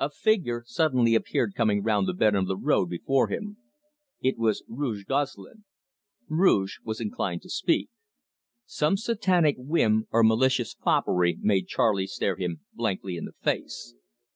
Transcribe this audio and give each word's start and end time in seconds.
A 0.00 0.10
figure 0.10 0.64
suddenly 0.66 1.14
appeared 1.14 1.54
coming 1.54 1.84
round 1.84 2.08
the 2.08 2.12
bend 2.14 2.34
of 2.34 2.48
the 2.48 2.56
road 2.56 2.88
before 2.90 3.28
him. 3.28 3.58
It 4.20 4.36
was 4.36 4.64
Rouge 4.66 5.04
Gosselin. 5.04 5.64
Rouge 6.28 6.78
Gosselin 6.78 6.84
was 6.88 7.00
inclined 7.00 7.42
to 7.42 7.48
speak. 7.48 7.88
Some 8.66 8.96
satanic 8.96 9.54
whim 9.56 10.08
or 10.10 10.24
malicious 10.24 10.74
foppery 10.74 11.38
made 11.40 11.68
Charley 11.68 12.08
stare 12.08 12.34
him 12.34 12.62
blankly 12.74 13.16
in 13.16 13.24
the 13.24 13.34
face. 13.34 13.94